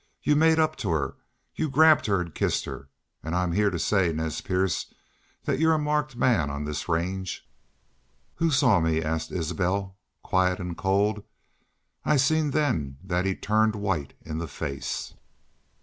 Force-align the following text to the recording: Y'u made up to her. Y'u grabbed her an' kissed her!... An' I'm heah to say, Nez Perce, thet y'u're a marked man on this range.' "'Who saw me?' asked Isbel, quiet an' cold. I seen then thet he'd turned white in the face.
Y'u 0.23 0.35
made 0.35 0.57
up 0.57 0.75
to 0.77 0.89
her. 0.89 1.15
Y'u 1.53 1.69
grabbed 1.69 2.07
her 2.07 2.19
an' 2.19 2.31
kissed 2.31 2.65
her!... 2.65 2.89
An' 3.21 3.35
I'm 3.35 3.51
heah 3.51 3.69
to 3.69 3.77
say, 3.77 4.11
Nez 4.11 4.41
Perce, 4.41 4.91
thet 5.43 5.59
y'u're 5.59 5.75
a 5.75 5.77
marked 5.77 6.15
man 6.15 6.49
on 6.49 6.65
this 6.65 6.89
range.' 6.89 7.47
"'Who 8.37 8.49
saw 8.49 8.79
me?' 8.79 9.03
asked 9.03 9.31
Isbel, 9.31 9.95
quiet 10.23 10.59
an' 10.59 10.73
cold. 10.73 11.23
I 12.03 12.17
seen 12.17 12.49
then 12.49 12.97
thet 13.07 13.25
he'd 13.25 13.43
turned 13.43 13.75
white 13.75 14.15
in 14.25 14.39
the 14.39 14.47
face. 14.47 15.13